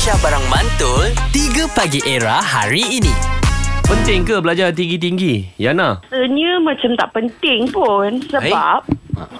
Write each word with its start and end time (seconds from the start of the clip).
Aisyah 0.00 0.16
Barang 0.24 0.46
Mantul 0.48 1.12
3 1.28 1.76
Pagi 1.76 2.00
Era 2.08 2.40
hari 2.40 2.80
ini 2.88 3.12
Penting 3.84 4.24
ke 4.24 4.40
belajar 4.40 4.72
tinggi-tinggi? 4.72 5.60
Yana? 5.60 6.00
Rasanya 6.08 6.56
macam 6.56 6.96
tak 6.96 7.12
penting 7.12 7.68
pun 7.68 8.16
sebab 8.24 8.88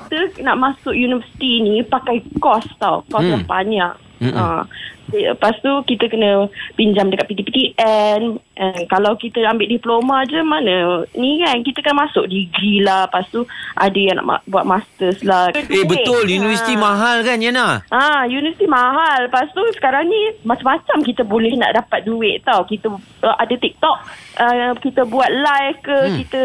kita 0.04 0.44
nak 0.44 0.60
masuk 0.60 0.92
universiti 0.92 1.64
ni 1.64 1.80
pakai 1.80 2.20
kos 2.36 2.68
tau. 2.76 3.00
Kos 3.08 3.24
Hmm. 3.24 3.40
yang 3.40 3.44
banyak. 3.48 3.92
Ha. 4.20 4.68
Lepas 5.12 5.54
tu 5.58 5.72
kita 5.84 6.06
kena 6.06 6.46
pinjam 6.74 7.06
dekat 7.06 7.26
PTPTN. 7.26 8.20
Eh, 8.52 8.82
kalau 8.86 9.14
kita 9.14 9.40
ambil 9.42 9.66
diploma 9.66 10.22
je 10.24 10.36
mana 10.38 10.78
ni 11.12 11.40
kan 11.40 11.60
kita 11.60 11.80
kena 11.80 12.04
masuk 12.04 12.24
degree 12.24 12.80
lah. 12.80 13.06
Lepas 13.06 13.26
tu 13.28 13.42
ada 13.72 13.96
yang 13.96 14.16
nak 14.16 14.26
ma- 14.26 14.44
buat 14.44 14.64
masters 14.64 15.20
lah. 15.20 15.48
Eh 15.50 15.84
betul 15.84 16.24
Universiti 16.24 16.72
Ha. 16.72 16.80
mahal 16.80 17.16
kan 17.20 17.38
Yana 17.38 17.82
Ah, 17.88 18.22
universiti 18.22 18.64
mahal. 18.64 19.26
Lepas 19.26 19.48
tu 19.50 19.62
sekarang 19.72 20.04
ni 20.04 20.20
macam-macam 20.42 21.00
kita 21.00 21.22
boleh 21.22 21.52
nak 21.54 21.74
dapat 21.74 22.02
duit 22.02 22.40
tau. 22.42 22.62
Kita 22.62 22.88
uh, 22.88 23.36
ada 23.36 23.54
TikTok, 23.54 23.96
uh, 24.40 24.72
kita 24.80 25.04
buat 25.04 25.28
live 25.28 25.78
ke, 25.80 25.96
hmm. 26.00 26.16
kita 26.24 26.40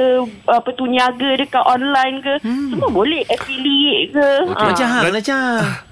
uh, 0.46 0.60
apa 0.60 0.70
tu 0.76 0.84
niaga 0.86 1.40
dekat 1.40 1.64
online 1.64 2.20
ke, 2.20 2.34
hmm. 2.44 2.68
semua 2.70 2.90
boleh 2.92 3.24
affiliate 3.26 4.12
ke. 4.12 4.30
Okey. 4.52 4.68
Macam 4.68 4.88
hang 4.88 5.04
Macam 5.08 5.38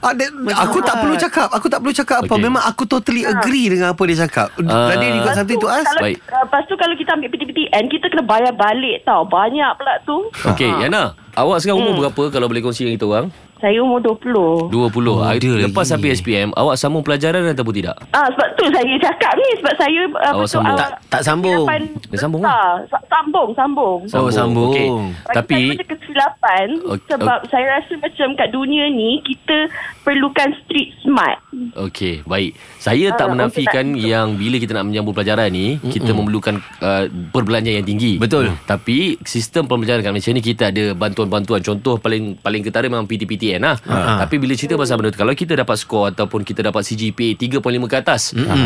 Ah, 0.03 0.11
dia, 0.11 0.27
aku 0.59 0.84
tak 0.84 0.95
perlu 0.99 1.16
cakap 1.16 1.47
Aku 1.53 1.67
tak 1.71 1.80
perlu 1.80 1.95
cakap 1.95 2.17
apa 2.25 2.34
Okey. 2.35 2.44
Memang 2.44 2.63
aku 2.66 2.84
totally 2.84 3.23
agree 3.23 3.71
Dengan 3.71 3.95
apa 3.95 4.03
dia 4.03 4.17
cakap 4.27 4.52
Ah. 4.59 4.91
Tadi 4.91 5.05
you 5.09 5.21
got 5.23 5.35
something 5.38 5.55
to 5.55 5.70
ask 5.71 5.88
Kalau, 5.88 6.03
Baik. 6.03 6.17
uh, 6.27 6.44
lepas 6.44 6.61
tu 6.67 6.75
kalau 6.75 6.95
kita 6.97 7.09
ambil 7.13 7.30
PTPTN, 7.30 7.84
kita 7.88 8.05
kena 8.09 8.23
bayar 8.23 8.53
balik 8.53 8.97
tau. 9.03 9.23
Banyak 9.23 9.72
pula 9.77 9.94
tu. 10.03 10.17
Okey, 10.44 10.70
Ah. 10.70 10.80
Yana. 10.83 11.03
Awak 11.34 11.58
sekarang 11.60 11.80
umur 11.80 11.92
Hmm. 11.92 12.02
berapa 12.04 12.23
kalau 12.30 12.46
boleh 12.46 12.62
kongsi 12.62 12.86
dengan 12.86 12.96
kita 12.96 13.08
orang? 13.08 13.28
Saya 13.58 13.80
umur 13.80 13.98
20. 13.98 14.68
20. 14.70 15.18
Ah, 15.18 15.34
Muda 15.34 15.50
Lepas 15.64 15.88
lagi. 15.88 15.94
habis 15.96 16.20
SPM, 16.20 16.52
awak 16.54 16.76
sambung 16.76 17.00
pelajaran 17.00 17.48
ataupun 17.48 17.73
tidak? 17.73 17.96
Ah 18.12 18.28
sebab 18.28 18.48
tu 18.54 18.68
saya 18.68 18.94
cakap 19.02 19.34
ni 19.34 19.50
sebab 19.56 19.73
saya 19.73 20.02
uh, 20.04 20.20
Awak 20.30 20.36
betul, 20.36 20.52
sambung. 20.52 20.76
ah, 20.76 20.82
Tak- 20.84 20.96
tak 21.09 21.22
sambung. 21.23 21.64
Dia 22.03 22.17
sambung 22.20 22.42
besar. 22.44 22.75
Sa- 22.86 23.06
Sambung, 23.09 23.50
sambung. 23.56 24.00
Oh, 24.12 24.28
sambung. 24.30 24.70
Okey. 24.70 24.88
Bagi 25.23 25.34
Tapi 25.34 25.59
saya 25.72 25.86
kesilapan 25.88 26.67
Ok- 26.86 27.08
sebab 27.08 27.40
ok- 27.40 27.47
saya 27.47 27.66
rasa 27.72 27.94
macam 27.95 28.28
kat 28.36 28.50
dunia 28.52 28.86
ni 28.92 29.23
kita 29.23 29.58
perlukan 30.03 30.50
street 30.59 30.92
smart. 31.04 31.38
Okey, 31.76 32.23
baik. 32.23 32.56
Saya 32.80 33.12
tak 33.14 33.28
Ah, 33.28 33.32
menafikan 33.32 33.92
untuk 33.92 34.02
yang 34.02 34.34
bila 34.34 34.56
kita 34.58 34.73
nak 34.73 34.88
menyambung 34.88 35.12
pelajaran 35.12 35.48
ni, 35.48 35.76
mm 35.76 35.92
kita 35.94 36.09
memerlukan 36.09 36.58
uh, 36.82 37.06
perbelanjaan 37.30 37.84
yang 37.84 37.88
tinggi. 37.88 38.18
Betul. 38.18 38.50
Tapi 38.64 39.20
sistem 39.22 39.68
pembelajaran 39.68 40.02
kat 40.02 40.09
Malaysia 40.09 40.31
ni 40.31 40.42
kita 40.42 40.74
ada 40.74 40.92
bantuan-bantuan. 40.94 41.62
Contoh 41.62 42.00
paling 42.00 42.36
paling 42.36 42.64
ketara 42.64 42.90
memang 42.90 43.06
PTPTN 43.06 43.62
lah. 43.62 43.78
Ha. 43.84 44.26
Tapi 44.26 44.42
bila 44.42 44.56
cerita 44.56 44.74
pasal 44.74 44.98
benda 44.98 45.12
tu, 45.12 45.20
kalau 45.20 45.31
kita 45.31 45.54
dapat 45.54 45.76
skor 45.78 46.09
ataupun 46.09 46.42
kita 46.42 46.64
dapat 46.64 46.81
CGPA 46.81 47.38
3.5 47.38 47.62
ke 47.86 47.96
atas, 47.96 48.22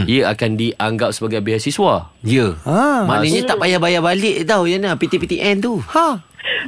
ia 0.05 0.29
akan 0.29 0.49
dianggap 0.55 1.09
sebagai 1.11 1.41
beasiswa. 1.41 2.13
Ya 2.21 2.55
Ah. 2.63 3.03
Maknanya 3.03 3.43
tak 3.45 3.57
payah 3.57 3.77
bayar 3.77 4.01
balik 4.01 4.45
tau 4.45 4.63
Yana 4.63 4.95
PTPTN 4.95 5.59
tu 5.59 5.79
Ha 5.89 6.21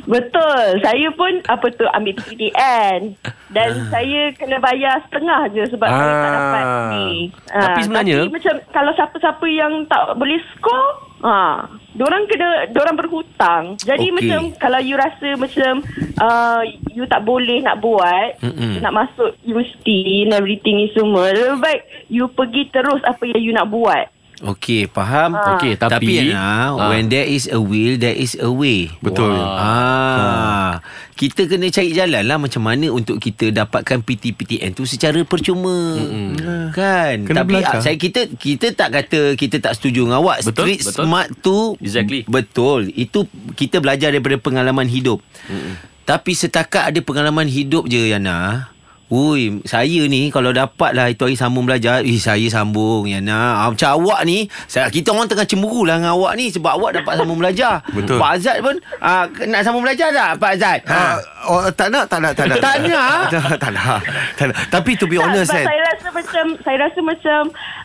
Betul. 0.05 0.79
Saya 0.79 1.07
pun 1.11 1.41
apa 1.45 1.67
tu 1.69 1.85
ambil 1.87 2.13
PTN 2.15 3.13
dan 3.49 3.69
saya 3.89 4.29
kena 4.33 4.57
bayar 4.57 5.01
setengah 5.03 5.49
je 5.49 5.63
sebab 5.67 5.87
saya 5.87 6.13
tak 6.13 6.19
Ah. 6.21 6.33
dapat 6.33 6.63
ni. 6.89 7.09
Tapi 7.45 7.79
sebenarnya- 7.81 8.17
tapi 8.21 8.33
macam 8.33 8.55
kalau 8.69 8.91
siapa-siapa 8.93 9.45
yang 9.45 9.73
tak 9.85 10.01
boleh 10.15 10.39
skor, 10.49 10.85
ha, 11.21 11.65
orang 11.95 12.23
kena 12.25 12.47
orang 12.71 12.95
berhutang. 12.95 13.63
Jadi 13.77 14.07
Okey. 14.07 14.15
macam 14.15 14.41
kalau 14.55 14.79
you 14.79 14.95
rasa 14.95 15.29
macam 15.35 15.81
uh, 16.17 16.61
you 16.89 17.05
tak 17.05 17.21
boleh 17.21 17.59
nak 17.59 17.79
buat, 17.79 18.37
Mm-mm. 18.39 18.79
nak 18.79 18.93
masuk 18.95 19.33
universiti 19.41 20.23
and 20.23 20.31
everything 20.31 20.77
ni 20.77 20.89
semua, 20.91 21.29
lebih 21.29 21.59
baik 21.59 21.81
you 22.07 22.27
pergi 22.27 22.69
terus 22.69 23.01
apa 23.03 23.25
yang 23.25 23.41
you 23.41 23.51
nak 23.51 23.67
buat. 23.67 24.07
Okey 24.41 24.87
faham 24.87 25.35
Ah. 25.35 25.53
Okey, 25.53 25.75
tapi- 25.75 25.91
Tapi 26.15 26.31
Ah. 26.31 26.71
When 26.89 27.07
there 27.07 27.23
is 27.23 27.45
a 27.45 27.57
will 27.57 27.95
There 27.95 28.13
is 28.13 28.33
a 28.33 28.47
way 28.47 28.87
Betul. 28.97 29.35
Ah, 29.35 30.79
Kita 31.11 31.43
kena 31.43 31.67
cari 31.67 31.91
jalan 31.91 32.23
lah 32.23 32.37
Macam 32.37 32.61
mana 32.61 32.87
untuk 32.87 33.17
kita 33.17 33.51
dapatkan 33.51 33.99
PTPTN 33.99 34.71
tu 34.71 34.83
Secara 34.83 35.19
percuma 35.21 35.99
mm 35.99 36.71
Kan 36.71 37.15
Kena 37.21 37.43
Tapi 37.43 37.51
belajar. 37.53 37.73
ah, 37.73 37.81
saya 37.81 37.95
kita 37.95 38.31
kita 38.31 38.71
tak 38.71 38.89
kata 38.93 39.35
Kita 39.35 39.59
tak 39.59 39.75
setuju 39.75 40.07
dengan 40.07 40.19
awak 40.19 40.39
Betul, 40.41 40.55
Street 40.65 40.81
betul. 40.81 41.03
smart 41.03 41.27
tu 41.39 41.57
Exactly. 41.77 42.23
Betul 42.23 42.79
Itu 42.89 43.27
kita 43.53 43.77
belajar 43.77 44.09
daripada 44.09 44.37
pengalaman 44.37 44.87
hidup 44.87 45.19
mm 45.45 45.91
Tapi 46.05 46.31
setakat 46.31 46.89
ada 46.89 46.99
pengalaman 46.99 47.45
hidup 47.45 47.85
je 47.85 48.07
Yana 48.07 48.71
Ui, 49.09 49.65
saya 49.65 50.05
ni 50.05 50.29
kalau 50.29 50.53
dapat 50.53 50.93
lah 50.93 51.09
itu 51.09 51.25
hari 51.25 51.33
sambung 51.33 51.65
belajar, 51.65 52.05
eh 52.05 52.21
saya 52.21 52.45
sambung 52.45 53.09
Yana. 53.09 53.65
Ah, 53.65 53.67
macam 53.73 53.97
awak 53.97 54.21
ni, 54.21 54.45
saya, 54.69 54.85
kita 54.93 55.09
orang 55.09 55.25
tengah 55.25 55.49
cemburu 55.49 55.81
lah 55.81 55.97
dengan 55.97 56.13
awak 56.13 56.37
ni 56.37 56.53
sebab 56.53 56.77
awak 56.77 57.01
dapat 57.01 57.17
sambung 57.17 57.41
belajar. 57.41 57.81
Betul. 57.97 58.21
Pak 58.21 58.31
Azad 58.37 58.57
pun 58.61 58.77
ah, 59.01 59.25
nak 59.49 59.61
sambung 59.65 59.81
belajar 59.81 60.13
tak 60.13 60.37
Pak 60.37 60.51
Azad? 60.53 60.79
Ah, 60.85 61.17
oh, 61.49 61.65
tak 61.73 61.89
nak, 61.89 62.05
tak 62.05 62.21
nak, 62.21 62.37
tak 62.37 62.45
nak. 62.53 62.57
Tak 62.61 62.75
nak? 62.85 63.21
tak, 63.33 63.41
nak, 63.41 63.57
tak 63.57 63.71
nak. 63.73 63.99
Tak 64.37 64.45
nak. 64.53 64.57
Tapi 64.69 64.91
to 64.93 65.09
be 65.09 65.17
Tak, 65.17 65.25
honest 65.25 65.49
kan. 65.49 65.65
saya 65.65 65.81
rasa 65.89 66.07
macam 66.13 66.45
saya 66.61 66.77
rasa 66.77 66.99
macam 67.01 67.39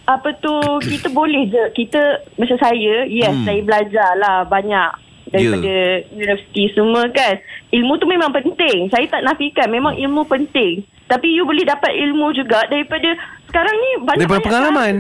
apa 0.05 0.29
tu 0.45 0.55
kita 0.85 1.09
boleh 1.09 1.49
je 1.49 1.65
kita 1.73 2.01
macam 2.37 2.57
saya 2.61 3.09
yes 3.09 3.33
Hmm. 3.35 3.49
saya 3.49 3.61
belajar 3.65 4.11
lah 4.21 4.45
banyak 4.47 4.91
daripada 5.33 5.67
yeah. 5.67 6.13
universiti 6.15 6.71
semua 6.71 7.09
kan 7.11 7.41
ilmu 7.75 7.99
tu 7.99 8.07
memang 8.07 8.31
penting 8.31 8.87
saya 8.93 9.09
tak 9.11 9.27
nafikan 9.27 9.67
memang 9.73 9.99
ilmu 9.99 10.23
penting 10.29 10.85
tapi 11.09 11.33
you 11.33 11.45
boleh 11.45 11.65
dapat 11.67 11.93
ilmu 11.93 12.33
juga 12.33 12.65
daripada 12.69 13.13
sekarang 13.51 13.75
ni 13.77 13.91
banyak 14.03 14.21
Daripada 14.25 14.45
pengalaman. 14.47 14.95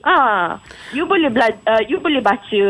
Ah, 0.00 0.56
you 0.96 1.04
boleh 1.04 1.28
belajar, 1.28 1.60
uh, 1.68 1.82
you 1.84 2.00
boleh 2.00 2.24
baca 2.24 2.64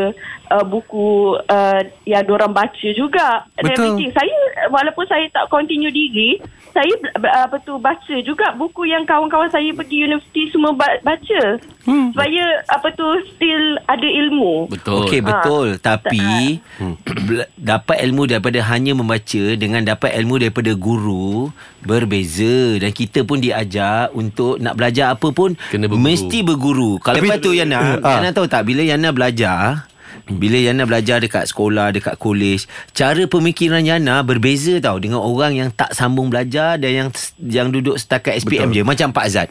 uh, 0.51 0.65
buku 0.67 1.39
uh, 1.47 1.81
yang 2.03 2.27
orang 2.27 2.51
baca 2.51 2.87
juga. 2.91 3.47
Betul. 3.55 3.95
everything. 3.95 4.11
Saya 4.11 4.35
walaupun 4.67 5.07
saya 5.07 5.31
tak 5.31 5.47
continue 5.47 5.91
degree, 5.91 6.43
saya 6.71 6.93
uh, 7.13 7.43
apa 7.43 7.59
tu 7.59 7.75
baca 7.75 8.15
juga 8.21 8.51
buku 8.53 8.85
yang 8.85 9.03
kawan-kawan 9.03 9.47
saya 9.47 9.71
pergi 9.71 10.05
universiti 10.05 10.47
semua 10.47 10.71
ba- 10.71 10.99
baca. 11.01 11.59
Hmm. 11.81 12.09
Supaya 12.09 12.43
apa 12.67 12.87
tu 12.91 13.03
still 13.27 13.63
ada 13.83 14.05
ilmu. 14.05 14.67
Betul. 14.67 15.03
Okey 15.03 15.19
betul 15.19 15.67
tapi 15.77 16.59
Hmm. 16.75 16.95
bela- 17.03 17.49
dapat 17.53 17.97
ilmu 18.01 18.23
daripada 18.25 18.59
hanya 18.65 18.91
membaca 18.91 19.43
dengan 19.53 19.81
dapat 19.81 20.15
ilmu 20.15 20.39
daripada 20.39 20.71
guru 20.73 21.49
berbeza 21.81 22.77
dan 22.77 22.89
kita 22.89 23.21
pun 23.21 23.37
diajar 23.37 24.07
untuk 24.11 24.57
nak 24.57 24.73
belajar 24.73 25.11
apa 25.11 25.27
pun 25.29 25.57
Kena 25.67 25.85
berguru. 25.85 26.01
mesti 26.03 26.37
berguru. 26.39 26.91
Kalau 26.97 27.17
Tapi- 27.17 27.27
lepas 27.27 27.39
tu 27.39 27.51
Yana, 27.51 27.79
Ah. 27.99 28.17
Yana 28.17 28.31
tahu 28.31 28.45
tak 28.45 28.63
bila 28.63 28.81
Yana 28.81 29.09
belajar 29.09 29.89
bila 30.29 30.57
Yana 30.59 30.85
belajar 30.85 31.17
dekat 31.17 31.49
sekolah, 31.49 31.89
dekat 31.95 32.15
kolej, 32.21 32.69
cara 32.93 33.25
pemikiran 33.25 33.81
Yana 33.81 34.21
berbeza 34.21 34.77
tau 34.83 35.01
dengan 35.01 35.23
orang 35.23 35.57
yang 35.57 35.69
tak 35.73 35.95
sambung 35.97 36.29
belajar 36.29 36.77
dan 36.77 36.91
yang 36.91 37.09
yang 37.41 37.67
duduk 37.73 37.97
setakat 37.97 38.37
SPM 38.41 38.69
Betul. 38.69 38.75
je 38.77 38.81
macam 38.85 39.07
Pak 39.15 39.27
Zat. 39.31 39.49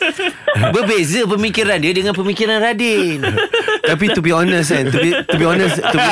berbeza 0.74 1.24
pemikiran 1.24 1.78
dia 1.78 1.92
dengan 1.94 2.14
pemikiran 2.16 2.58
Radin. 2.58 3.22
Tapi 3.90 4.04
to 4.14 4.20
be 4.22 4.30
honest 4.34 4.70
kan 4.70 4.86
to 4.90 4.98
be, 4.98 5.10
to 5.26 5.36
be 5.38 5.46
honest 5.46 5.78
to 5.78 5.96
be, 5.96 6.10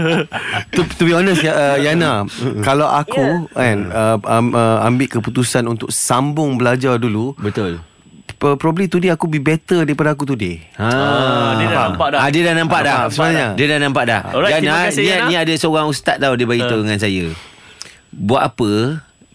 to, 0.74 0.80
to 0.98 1.02
be 1.06 1.12
honest 1.14 1.40
ya, 1.42 1.52
uh, 1.54 1.76
Yana 1.78 2.26
kalau 2.62 2.88
aku 2.90 3.50
kan 3.52 3.90
uh, 3.90 4.16
um, 4.26 4.54
uh, 4.54 4.86
ambil 4.86 5.06
keputusan 5.10 5.66
untuk 5.66 5.90
sambung 5.90 6.58
belajar 6.58 6.98
dulu 6.98 7.34
Betul. 7.38 7.82
Probably 8.36 8.86
today 8.86 9.08
aku 9.08 9.26
be 9.26 9.40
better 9.40 9.82
daripada 9.82 10.12
aku 10.12 10.28
today 10.28 10.60
Ha, 10.76 10.86
Ah, 10.86 11.52
dia 11.56 11.66
dah 11.66 11.82
nampak 11.88 12.08
dah. 12.12 12.20
Ah, 12.20 12.28
dia 12.28 12.42
dah 12.44 12.54
nampak 12.54 12.80
dah. 12.84 12.96
Nampak 12.96 13.12
sebenarnya. 13.12 13.46
Dia 13.56 13.66
dah 13.66 13.78
nampak 13.80 14.04
dah. 14.04 14.20
Alright, 14.30 14.52
Dan 14.52 14.60
ah, 14.68 14.84
kasih, 14.88 15.04
ni, 15.04 15.12
ni 15.32 15.34
ada 15.34 15.52
seorang 15.56 15.86
ustaz 15.88 16.16
tau 16.20 16.34
dia 16.36 16.44
beritahu 16.44 16.80
dengan 16.84 17.00
saya. 17.00 17.32
Buat 18.12 18.42
apa 18.52 18.70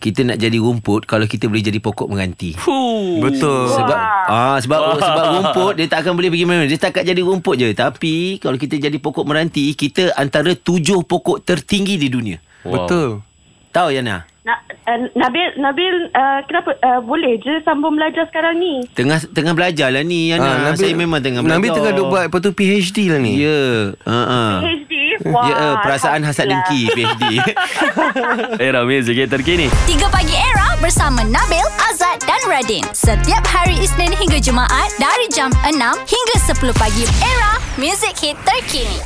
kita 0.02 0.26
nak 0.26 0.42
jadi 0.42 0.58
rumput 0.58 1.06
kalau 1.06 1.30
kita 1.30 1.46
boleh 1.46 1.62
jadi 1.62 1.78
pokok 1.78 2.10
mengganti? 2.10 2.58
Fuh. 2.58 3.22
betul 3.22 3.70
Sebab 3.70 3.98
ah 4.26 4.58
sebab 4.58 4.80
Wah. 4.82 4.98
sebab 4.98 5.26
rumput 5.38 5.74
dia 5.78 5.86
tak 5.86 6.02
akan 6.06 6.18
boleh 6.18 6.30
pergi 6.34 6.46
mana. 6.50 6.64
Dia 6.66 6.78
setakat 6.82 7.06
jadi 7.06 7.22
rumput 7.22 7.56
je. 7.58 7.70
Tapi 7.78 8.42
kalau 8.42 8.58
kita 8.58 8.82
jadi 8.82 8.98
pokok 8.98 9.26
meranti, 9.30 9.70
kita 9.78 10.18
antara 10.18 10.58
tujuh 10.58 11.06
pokok 11.06 11.46
tertinggi 11.46 12.02
di 12.02 12.10
dunia. 12.10 12.38
Wow. 12.66 12.74
betul 12.74 13.08
Tahu 13.72 13.90
Yana? 13.94 14.31
Na, 14.42 14.58
uh, 14.90 15.06
Nabil 15.14 15.54
Nabil 15.62 16.10
uh, 16.18 16.42
kenapa 16.50 16.74
uh, 16.82 16.98
boleh 17.06 17.38
je 17.38 17.62
sambung 17.62 17.94
belajar 17.94 18.26
sekarang 18.26 18.58
ni? 18.58 18.82
Tengah 18.98 19.22
tengah 19.38 19.54
belajar 19.54 19.94
lah 19.94 20.02
ni 20.02 20.34
Yana. 20.34 20.74
Nabil- 20.74 20.82
saya 20.82 20.98
memang 20.98 21.22
tengah 21.22 21.46
belajar. 21.46 21.62
Nabil 21.62 21.70
tengah 21.78 21.92
duk 21.94 22.06
buat 22.10 22.24
apa 22.26 22.38
tu 22.42 22.50
PhD 22.50 23.14
lah 23.14 23.22
ni 23.22 23.38
Ya. 23.38 23.94
Ha 24.10 24.18
ah. 24.26 24.54
PhD. 24.66 24.94
Wah. 25.30 25.46
Ya, 25.46 25.54
uh, 25.54 25.76
perasaan 25.86 26.26
hasad 26.26 26.50
dengki 26.50 26.90
PhD. 26.90 27.38
Era 28.66 28.82
muzik 28.82 29.14
yang 29.14 29.30
terkini. 29.30 29.70
3 29.86 30.10
Pagi 30.10 30.34
Era 30.34 30.74
bersama 30.82 31.22
Nabil, 31.22 31.68
Azad 31.94 32.18
dan 32.26 32.42
Radin. 32.50 32.82
Setiap 32.98 33.46
hari 33.46 33.78
Isnin 33.78 34.10
hingga 34.10 34.42
Jumaat 34.42 34.90
dari 34.98 35.30
jam 35.30 35.54
6 35.70 35.78
hingga 36.10 36.36
10 36.50 36.82
pagi. 36.82 37.06
Era, 37.22 37.62
music 37.78 38.18
hit 38.18 38.38
terkini. 38.42 39.06